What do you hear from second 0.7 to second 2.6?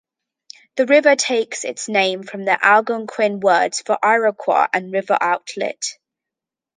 The river takes its name from the